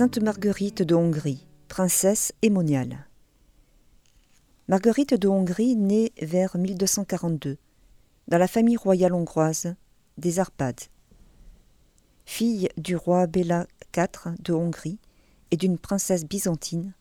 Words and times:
Sainte 0.00 0.22
Marguerite 0.22 0.80
de 0.80 0.94
Hongrie, 0.94 1.46
princesse 1.68 2.32
et 2.40 2.48
moniale. 2.48 3.06
Marguerite 4.66 5.12
de 5.12 5.28
Hongrie 5.28 5.76
naît 5.76 6.12
vers 6.22 6.56
1242 6.56 7.58
dans 8.26 8.38
la 8.38 8.48
famille 8.48 8.78
royale 8.78 9.12
hongroise 9.12 9.74
des 10.16 10.38
Arpades. 10.38 10.80
Fille 12.24 12.70
du 12.78 12.96
roi 12.96 13.26
Béla 13.26 13.66
IV 13.94 14.36
de 14.42 14.54
Hongrie 14.54 14.98
et 15.50 15.58
d'une 15.58 15.76
princesse 15.76 16.24
byzantine, 16.24 16.94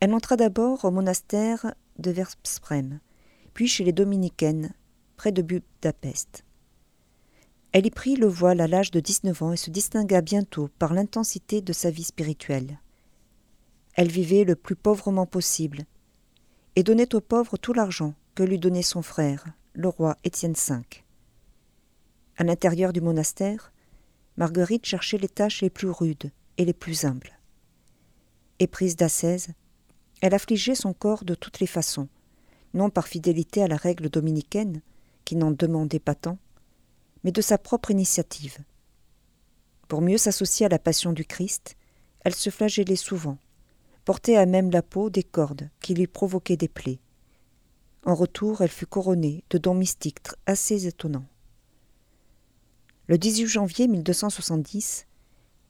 elle 0.00 0.14
entra 0.14 0.36
d'abord 0.36 0.86
au 0.86 0.90
monastère 0.90 1.74
de 1.98 2.10
Versprem, 2.12 3.00
puis 3.52 3.68
chez 3.68 3.84
les 3.84 3.92
dominicaines, 3.92 4.72
près 5.18 5.32
de 5.32 5.42
Budapest. 5.42 6.44
Elle 7.72 7.86
y 7.86 7.90
prit 7.90 8.16
le 8.16 8.26
voile 8.26 8.60
à 8.60 8.68
l'âge 8.68 8.90
de 8.90 9.00
19 9.00 9.42
ans 9.42 9.52
et 9.52 9.56
se 9.56 9.70
distingua 9.70 10.20
bientôt 10.20 10.68
par 10.78 10.92
l'intensité 10.92 11.62
de 11.62 11.72
sa 11.72 11.90
vie 11.90 12.04
spirituelle. 12.04 12.78
Elle 13.94 14.10
vivait 14.10 14.44
le 14.44 14.56
plus 14.56 14.76
pauvrement 14.76 15.26
possible 15.26 15.84
et 16.76 16.82
donnait 16.82 17.14
aux 17.14 17.20
pauvres 17.20 17.56
tout 17.56 17.72
l'argent 17.72 18.14
que 18.34 18.42
lui 18.42 18.58
donnait 18.58 18.82
son 18.82 19.02
frère, 19.02 19.46
le 19.72 19.88
roi 19.88 20.16
Étienne 20.24 20.54
V. 20.54 20.82
À 22.36 22.44
l'intérieur 22.44 22.92
du 22.92 23.00
monastère, 23.00 23.72
Marguerite 24.36 24.86
cherchait 24.86 25.18
les 25.18 25.28
tâches 25.28 25.62
les 25.62 25.70
plus 25.70 25.90
rudes 25.90 26.30
et 26.58 26.64
les 26.64 26.72
plus 26.72 27.04
humbles. 27.04 27.38
Éprise 28.58 28.96
d'ascèse, 28.96 29.48
elle 30.20 30.34
affligeait 30.34 30.74
son 30.74 30.92
corps 30.92 31.24
de 31.24 31.34
toutes 31.34 31.60
les 31.60 31.66
façons, 31.66 32.08
non 32.74 32.90
par 32.90 33.08
fidélité 33.08 33.62
à 33.62 33.68
la 33.68 33.76
règle 33.76 34.08
dominicaine, 34.08 34.80
qui 35.24 35.36
n'en 35.36 35.50
demandait 35.50 35.98
pas 35.98 36.14
tant, 36.14 36.38
mais 37.24 37.32
de 37.32 37.40
sa 37.40 37.58
propre 37.58 37.90
initiative. 37.90 38.58
Pour 39.88 40.00
mieux 40.00 40.18
s'associer 40.18 40.66
à 40.66 40.68
la 40.68 40.78
passion 40.78 41.12
du 41.12 41.24
Christ, 41.24 41.76
elle 42.24 42.34
se 42.34 42.50
flagellait 42.50 42.96
souvent, 42.96 43.38
portait 44.04 44.36
à 44.36 44.46
même 44.46 44.70
la 44.70 44.82
peau 44.82 45.10
des 45.10 45.22
cordes 45.22 45.68
qui 45.80 45.94
lui 45.94 46.06
provoquaient 46.06 46.56
des 46.56 46.68
plaies. 46.68 47.00
En 48.04 48.14
retour, 48.14 48.62
elle 48.62 48.70
fut 48.70 48.86
couronnée 48.86 49.44
de 49.50 49.58
dons 49.58 49.74
mystiques 49.74 50.28
assez 50.46 50.86
étonnants. 50.86 51.26
Le 53.06 53.18
18 53.18 53.46
janvier 53.46 53.88
1270, 53.88 55.06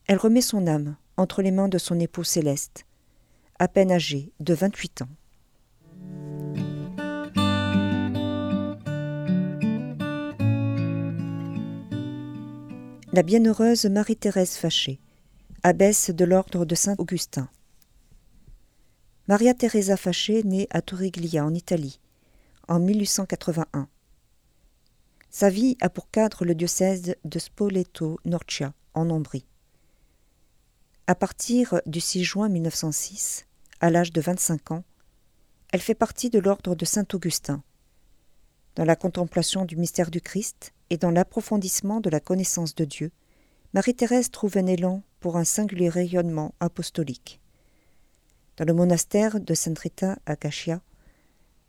elle 0.07 0.19
remet 0.19 0.41
son 0.41 0.67
âme 0.67 0.97
entre 1.17 1.43
les 1.43 1.51
mains 1.51 1.69
de 1.69 1.79
son 1.79 1.99
époux 2.01 2.25
céleste, 2.25 2.87
à 3.59 3.69
peine 3.69 3.93
âgé 3.93 4.33
de 4.41 4.55
28 4.55 5.03
ans. 5.03 5.09
La 13.13 13.23
bienheureuse 13.23 13.85
Marie-Thérèse 13.85 14.57
Fâché, 14.57 14.99
abbesse 15.63 16.09
de 16.09 16.25
l'ordre 16.25 16.65
de 16.65 16.75
Saint-Augustin. 16.75 17.51
Maria 19.29 19.53
Teresa 19.53 19.99
Fâché 19.99 20.43
naît 20.45 20.67
à 20.71 20.81
Torriglia 20.81 21.45
en 21.45 21.53
Italie 21.53 22.01
en 22.69 22.81
1881. 22.81 23.87
Sa 25.29 25.51
vie 25.51 25.77
a 25.83 25.91
pour 25.91 26.11
cadre 26.11 26.47
le 26.47 26.55
diocèse 26.55 27.15
de 27.23 27.39
Spoleto-Norcia 27.39 28.73
en 28.95 29.11
Ombrie. 29.11 29.45
À 31.07 31.15
partir 31.15 31.83
du 31.85 32.01
6 32.01 32.25
juin 32.25 32.49
1906, 32.49 33.47
à 33.81 33.91
l'âge 33.91 34.13
de 34.13 34.23
25 34.23 34.71
ans, 34.71 34.85
elle 35.71 35.83
fait 35.83 35.95
partie 35.95 36.31
de 36.31 36.39
l'ordre 36.39 36.75
de 36.75 36.85
Saint-Augustin. 36.87 37.63
Dans 38.75 38.85
la 38.85 38.97
contemplation 38.97 39.65
du 39.65 39.77
mystère 39.77 40.11
du 40.11 40.21
Christ, 40.21 40.73
et 40.89 40.97
dans 40.97 41.11
l'approfondissement 41.11 42.01
de 42.01 42.11
la 42.11 42.21
connaissance 42.21 42.75
de 42.75 42.85
Dieu, 42.85 43.13
Marie-Thérèse 43.75 44.31
trouve 44.31 44.57
un 44.57 44.67
élan 44.67 45.03
pour 45.21 45.37
un 45.37 45.45
singulier 45.45 45.89
rayonnement 45.89 46.55
apostolique. 46.61 47.41
Dans 48.57 48.65
le 48.65 48.75
monastère 48.75 49.41
de 49.41 49.55
Sainte 49.55 49.79
Rita 49.79 50.19
à 50.27 50.37
Cachia, 50.37 50.81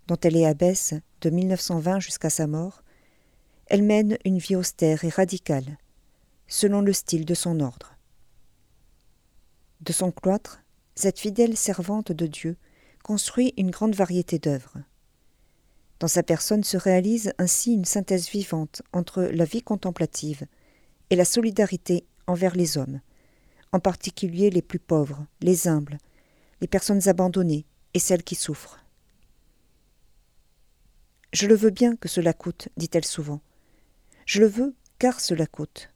dont 0.08 0.18
elle 0.24 0.36
est 0.36 0.46
abbesse 0.46 0.94
de 1.22 1.30
1920 1.30 2.00
jusqu'à 2.00 2.30
sa 2.30 2.48
mort, 2.48 2.84
elle 3.68 3.84
mène 3.84 4.18
une 4.26 4.38
vie 4.38 4.56
austère 4.56 5.06
et 5.06 5.10
radicale, 5.10 5.78
selon 6.48 6.82
le 6.82 6.92
style 6.92 7.26
de 7.26 7.34
son 7.34 7.60
ordre. 7.62 7.98
De 9.82 9.94
son 9.94 10.12
cloître, 10.12 10.62
cette 10.96 11.20
fidèle 11.20 11.58
servante 11.58 12.12
de 12.12 12.28
Dieu 12.28 12.58
construit 13.04 13.54
une 13.58 13.72
grande 13.72 13.96
variété 13.96 14.40
d'œuvres. 14.40 14.78
Dans 16.04 16.10
sa 16.10 16.22
personne 16.22 16.66
se 16.66 16.76
réalise 16.76 17.32
ainsi 17.38 17.72
une 17.72 17.86
synthèse 17.86 18.28
vivante 18.28 18.82
entre 18.92 19.24
la 19.24 19.46
vie 19.46 19.62
contemplative 19.62 20.44
et 21.10 21.16
la 21.16 21.24
solidarité 21.24 22.06
envers 22.28 22.58
les 22.58 22.78
hommes, 22.78 23.00
en 23.72 23.80
particulier 23.80 24.50
les 24.50 24.62
plus 24.62 24.80
pauvres, 24.80 25.26
les 25.40 25.70
humbles, 25.70 25.98
les 26.60 26.68
personnes 26.68 27.08
abandonnées 27.08 27.66
et 27.94 28.00
celles 28.00 28.24
qui 28.24 28.36
souffrent. 28.36 28.84
Je 31.32 31.48
le 31.48 31.56
veux 31.56 31.70
bien 31.70 31.96
que 31.96 32.10
cela 32.10 32.34
coûte, 32.34 32.68
dit-elle 32.76 33.06
souvent. 33.06 33.40
Je 34.26 34.42
le 34.42 34.48
veux 34.48 34.76
car 35.00 35.22
cela 35.22 35.48
coûte. 35.48 35.90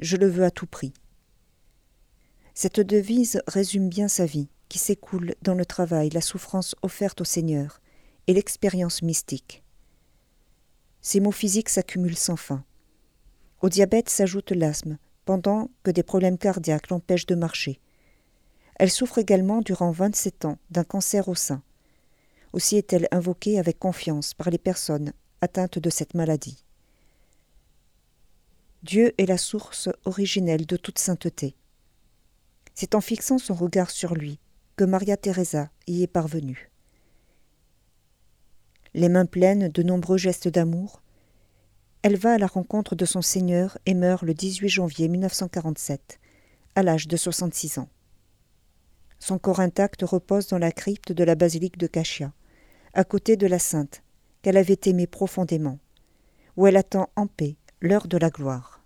Je 0.00 0.16
le 0.16 0.26
veux 0.26 0.42
à 0.42 0.50
tout 0.50 0.66
prix. 0.66 0.92
Cette 2.54 2.80
devise 2.80 3.40
résume 3.46 3.88
bien 3.88 4.08
sa 4.08 4.26
vie, 4.26 4.48
qui 4.68 4.80
s'écoule 4.80 5.36
dans 5.42 5.54
le 5.54 5.64
travail, 5.64 6.10
la 6.10 6.22
souffrance 6.22 6.74
offerte 6.82 7.20
au 7.20 7.24
Seigneur, 7.24 7.80
et 8.28 8.34
l'expérience 8.34 9.02
mystique. 9.02 9.64
Ces 11.00 11.18
maux 11.18 11.32
physiques 11.32 11.70
s'accumulent 11.70 12.16
sans 12.16 12.36
fin. 12.36 12.62
Au 13.62 13.70
diabète 13.70 14.10
s'ajoute 14.10 14.52
l'asthme, 14.52 14.98
pendant 15.24 15.70
que 15.82 15.90
des 15.90 16.02
problèmes 16.02 16.38
cardiaques 16.38 16.90
l'empêchent 16.90 17.26
de 17.26 17.34
marcher. 17.34 17.80
Elle 18.76 18.90
souffre 18.90 19.18
également 19.18 19.62
durant 19.62 19.90
27 19.90 20.44
ans 20.44 20.58
d'un 20.70 20.84
cancer 20.84 21.28
au 21.28 21.34
sein. 21.34 21.62
Aussi 22.52 22.76
est-elle 22.76 23.08
invoquée 23.10 23.58
avec 23.58 23.78
confiance 23.78 24.34
par 24.34 24.50
les 24.50 24.58
personnes 24.58 25.12
atteintes 25.40 25.78
de 25.78 25.90
cette 25.90 26.14
maladie. 26.14 26.64
Dieu 28.82 29.14
est 29.18 29.26
la 29.26 29.38
source 29.38 29.88
originelle 30.04 30.66
de 30.66 30.76
toute 30.76 30.98
sainteté. 30.98 31.56
C'est 32.74 32.94
en 32.94 33.00
fixant 33.00 33.38
son 33.38 33.54
regard 33.54 33.90
sur 33.90 34.14
lui 34.14 34.38
que 34.76 34.84
Maria 34.84 35.16
Teresa 35.16 35.70
y 35.86 36.02
est 36.02 36.06
parvenue 36.06 36.70
les 38.94 39.08
mains 39.08 39.26
pleines 39.26 39.68
de 39.68 39.82
nombreux 39.82 40.18
gestes 40.18 40.48
d'amour, 40.48 41.02
elle 42.02 42.16
va 42.16 42.34
à 42.34 42.38
la 42.38 42.46
rencontre 42.46 42.94
de 42.94 43.04
son 43.04 43.22
Seigneur 43.22 43.78
et 43.86 43.94
meurt 43.94 44.22
le 44.22 44.34
18 44.34 44.68
janvier 44.68 45.08
1947, 45.08 46.20
à 46.74 46.82
l'âge 46.82 47.08
de 47.08 47.16
66 47.16 47.78
ans. 47.78 47.88
Son 49.18 49.38
corps 49.38 49.60
intact 49.60 50.02
repose 50.02 50.46
dans 50.48 50.58
la 50.58 50.70
crypte 50.70 51.12
de 51.12 51.24
la 51.24 51.34
basilique 51.34 51.76
de 51.76 51.88
Cachia, 51.88 52.32
à 52.94 53.04
côté 53.04 53.36
de 53.36 53.46
la 53.46 53.58
sainte 53.58 54.02
qu'elle 54.42 54.56
avait 54.56 54.78
aimée 54.86 55.08
profondément, 55.08 55.78
où 56.56 56.66
elle 56.66 56.76
attend 56.76 57.10
en 57.16 57.26
paix 57.26 57.56
l'heure 57.80 58.06
de 58.06 58.16
la 58.16 58.30
gloire. 58.30 58.77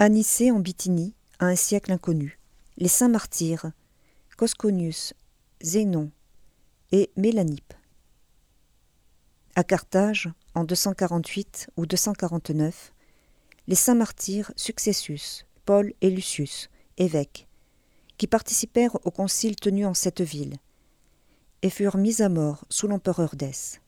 Anicée 0.00 0.52
en 0.52 0.60
Bithynie, 0.60 1.16
à 1.40 1.46
un 1.46 1.56
siècle 1.56 1.90
inconnu, 1.90 2.38
les 2.76 2.86
saints 2.86 3.08
martyrs, 3.08 3.72
Cosconius, 4.36 5.12
Zénon 5.60 6.12
et 6.92 7.10
Mélanippe. 7.16 7.74
À 9.56 9.64
Carthage, 9.64 10.30
en 10.54 10.62
248 10.62 11.70
ou 11.76 11.84
249, 11.84 12.92
les 13.66 13.74
saints 13.74 13.96
martyrs 13.96 14.52
Successus, 14.54 15.44
Paul 15.64 15.92
et 16.00 16.10
Lucius, 16.10 16.70
évêques, 16.96 17.48
qui 18.18 18.28
participèrent 18.28 19.04
au 19.04 19.10
concile 19.10 19.56
tenu 19.56 19.84
en 19.84 19.94
cette 19.94 20.20
ville, 20.20 20.58
et 21.62 21.70
furent 21.70 21.96
mis 21.96 22.22
à 22.22 22.28
mort 22.28 22.64
sous 22.70 22.86
l'empereur 22.86 23.34
d'Ès. 23.34 23.80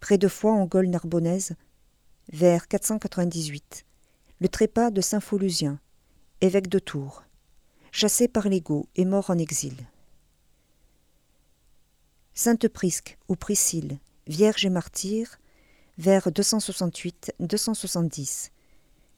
Près 0.00 0.16
de 0.16 0.26
Foix 0.26 0.52
en 0.52 0.64
Gaule 0.64 0.88
narbonnaise, 0.88 1.52
vers 2.32 2.66
498, 2.66 3.84
le 4.40 4.48
trépas 4.48 4.90
de 4.90 5.00
saint 5.00 5.20
Folusien, 5.20 5.78
évêque 6.40 6.68
de 6.68 6.78
Tours, 6.78 7.24
chassé 7.90 8.28
par 8.28 8.48
les 8.48 8.62
et 8.94 9.04
mort 9.04 9.30
en 9.30 9.38
exil. 9.38 9.74
Sainte 12.34 12.68
Prisque 12.68 13.18
ou 13.28 13.34
Priscille, 13.34 13.98
vierge 14.28 14.64
et 14.64 14.70
martyre, 14.70 15.40
vers 15.98 16.28
268-270. 16.28 18.50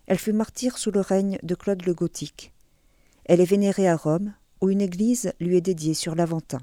Elle 0.07 0.19
fut 0.19 0.33
martyre 0.33 0.79
sous 0.79 0.91
le 0.91 1.01
règne 1.01 1.39
de 1.43 1.55
Claude 1.55 1.85
le 1.85 1.93
Gothique. 1.93 2.55
Elle 3.27 3.43
est 3.43 3.45
vénérée 3.45 3.89
à 3.89 3.97
Rome, 3.97 4.33
où 4.63 4.71
une 4.71 4.81
église 4.81 5.35
lui 5.39 5.57
est 5.57 5.61
dédiée 5.61 5.93
sur 5.93 6.15
l'Aventin. 6.15 6.63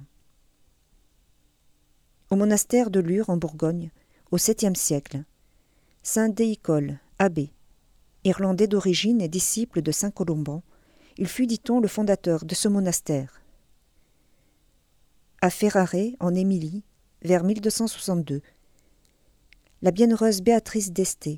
Au 2.32 2.36
monastère 2.36 2.90
de 2.90 3.00
Lure 3.00 3.30
en 3.30 3.38
Bourgogne, 3.38 3.92
au 4.32 4.40
septième 4.40 4.76
siècle, 4.76 5.24
Saint 6.02 6.30
Déicole, 6.30 6.98
abbé, 7.20 7.52
Irlandais 8.28 8.68
d'origine 8.68 9.22
et 9.22 9.30
disciple 9.30 9.82
de 9.82 9.92
saint 9.94 10.12
Colomban, 10.12 10.62
il 11.18 11.28
fut, 11.30 11.48
dit-on, 11.48 11.80
le 11.80 11.88
fondateur 11.88 12.44
de 12.44 12.56
ce 12.56 12.68
monastère. 12.68 13.42
à 15.42 15.50
Ferrare, 15.50 15.96
en 16.20 16.36
Émilie, 16.36 16.84
vers 17.22 17.46
1262. 17.46 18.42
La 19.82 19.92
bienheureuse 19.92 20.42
Béatrice 20.42 20.92
d'Este, 20.92 21.30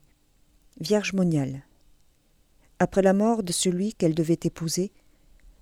Vierge 0.80 1.14
moniale. 1.14 1.64
Après 2.80 3.04
la 3.04 3.14
mort 3.14 3.44
de 3.44 3.52
celui 3.52 3.94
qu'elle 3.94 4.16
devait 4.16 4.40
épouser, 4.44 4.92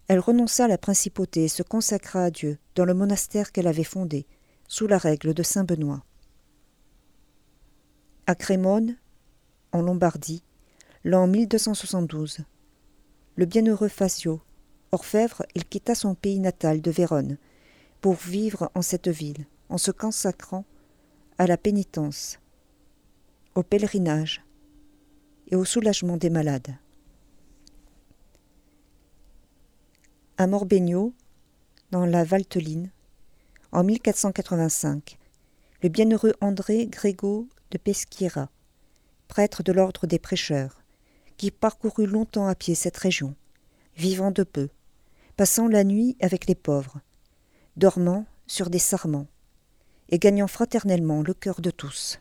elle 0.07 0.19
renonça 0.19 0.65
à 0.65 0.69
la 0.69 0.77
principauté 0.77 1.43
et 1.43 1.49
se 1.49 1.63
consacra 1.63 2.23
à 2.23 2.31
Dieu 2.31 2.57
dans 2.75 2.85
le 2.85 2.93
monastère 2.93 3.51
qu'elle 3.51 3.67
avait 3.67 3.83
fondé, 3.83 4.27
sous 4.69 4.87
la 4.87 4.97
règle 4.97 5.33
de 5.33 5.43
saint 5.43 5.65
Benoît. 5.65 6.05
À 8.27 8.35
Crémone, 8.35 8.95
en 9.73 9.81
Lombardie, 9.81 10.43
l'an 11.03 11.27
1272, 11.27 12.39
le 13.35 13.45
bienheureux 13.45 13.87
Facio, 13.87 14.41
orfèvre, 14.91 15.43
il 15.55 15.65
quitta 15.65 15.95
son 15.95 16.15
pays 16.15 16.39
natal 16.39 16.81
de 16.81 16.91
Vérone 16.91 17.37
pour 18.01 18.15
vivre 18.15 18.71
en 18.75 18.81
cette 18.81 19.07
ville, 19.07 19.45
en 19.69 19.77
se 19.77 19.91
consacrant 19.91 20.65
à 21.37 21.47
la 21.47 21.57
pénitence, 21.57 22.39
au 23.55 23.63
pèlerinage 23.63 24.43
et 25.49 25.55
au 25.55 25.65
soulagement 25.65 26.17
des 26.17 26.29
malades. 26.29 26.77
à 30.39 30.45
Morbegno, 30.45 31.13
dans 31.89 32.05
la 32.05 32.23
Valteline, 32.23 32.91
en 33.71 33.83
1485, 33.83 35.17
le 35.81 35.89
bienheureux 35.89 36.33
André 36.41 36.85
Grégo 36.85 37.47
de 37.71 37.79
Peschiera, 37.79 38.51
prêtre 39.27 39.63
de 39.63 39.71
l'ordre 39.71 40.05
des 40.05 40.19
prêcheurs, 40.19 40.83
qui 41.37 41.51
parcourut 41.51 42.07
longtemps 42.07 42.47
à 42.47 42.55
pied 42.55 42.75
cette 42.75 42.97
région, 42.97 43.35
vivant 43.95 44.31
de 44.31 44.43
peu, 44.43 44.69
passant 45.35 45.67
la 45.67 45.83
nuit 45.83 46.17
avec 46.19 46.47
les 46.47 46.55
pauvres, 46.55 46.99
dormant 47.75 48.25
sur 48.47 48.69
des 48.69 48.79
sarments, 48.79 49.27
et 50.09 50.19
gagnant 50.19 50.47
fraternellement 50.47 51.21
le 51.21 51.33
cœur 51.33 51.61
de 51.61 51.69
tous. 51.69 52.19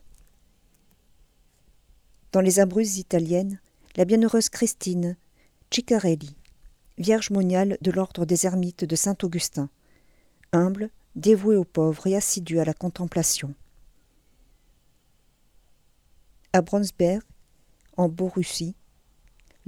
Dans 2.32 2.40
les 2.40 2.60
Abruzzes 2.60 2.98
italiennes, 2.98 3.60
la 3.96 4.04
bienheureuse 4.04 4.48
Christine 4.48 5.16
Ciccarelli, 5.72 6.36
Vierge 6.98 7.30
moniale 7.30 7.76
de 7.82 7.90
l'ordre 7.90 8.24
des 8.24 8.46
ermites 8.46 8.84
de 8.84 8.96
Saint-Augustin, 8.96 9.68
humble, 10.52 10.90
dévouée 11.14 11.56
aux 11.56 11.64
pauvres 11.64 12.06
et 12.06 12.16
assidue 12.16 12.58
à 12.58 12.64
la 12.64 12.72
contemplation. 12.72 13.54
À 16.54 16.62
Bronsberg, 16.62 17.22
en 17.98 18.08
Borussie, 18.08 18.74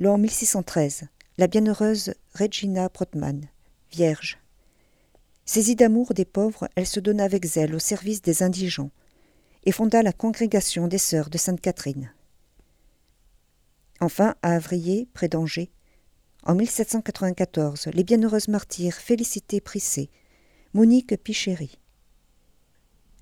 l'an 0.00 0.16
1613, 0.16 1.08
la 1.38 1.48
bienheureuse 1.48 2.14
Regina 2.32 2.88
Brotman, 2.88 3.48
vierge. 3.90 4.38
Saisie 5.44 5.74
d'amour 5.74 6.14
des 6.14 6.24
pauvres, 6.24 6.68
elle 6.76 6.86
se 6.86 7.00
donna 7.00 7.24
avec 7.24 7.44
zèle 7.44 7.74
au 7.74 7.80
service 7.80 8.22
des 8.22 8.44
indigents 8.44 8.92
et 9.64 9.72
fonda 9.72 10.04
la 10.04 10.12
congrégation 10.12 10.86
des 10.86 10.98
sœurs 10.98 11.30
de 11.30 11.38
Sainte 11.38 11.60
Catherine. 11.60 12.12
Enfin, 13.98 14.36
à 14.42 14.54
Avrier, 14.54 15.08
près 15.14 15.26
d'Angers, 15.26 15.72
en 16.44 16.54
1794, 16.54 17.88
les 17.92 18.04
bienheureuses 18.04 18.46
martyrs 18.46 18.94
Félicité 18.94 19.60
Prissé, 19.60 20.10
Monique 20.74 21.16
Pichéry, 21.16 21.76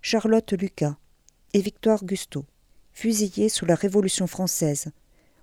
Charlotte 0.02 0.52
Lucas 0.52 0.98
et 1.54 1.62
Victoire 1.62 2.04
Gusteau, 2.04 2.44
fusillées 2.92 3.48
sous 3.48 3.64
la 3.64 3.76
Révolution 3.76 4.26
française, 4.26 4.90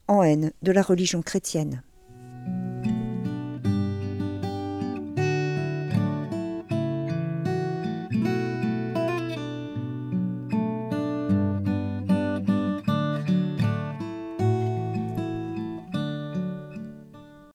en 0.08 0.22
haine 0.24 0.52
de 0.62 0.72
la 0.72 0.82
religion 0.82 1.22
chrétienne. 1.22 1.82